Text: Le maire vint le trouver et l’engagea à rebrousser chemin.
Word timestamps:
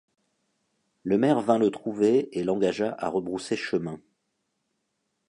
Le 1.03 1.19
maire 1.19 1.41
vint 1.41 1.59
le 1.59 1.69
trouver 1.69 2.35
et 2.35 2.43
l’engagea 2.43 2.95
à 2.97 3.07
rebrousser 3.07 3.55
chemin. 3.55 4.01